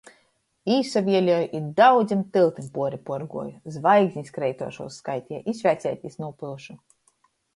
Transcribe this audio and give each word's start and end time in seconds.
Īsavielieju 0.75 1.49
i 1.57 1.59
daudzim 1.79 2.23
tyltim 2.37 2.71
puori 2.77 2.99
puorguoju, 3.09 3.75
zvaigznis 3.77 4.33
kreitūšuos 4.39 4.97
skaiteju 5.05 5.43
i 5.53 5.57
sveceitis 5.61 6.19
nūpyušu... 6.25 6.79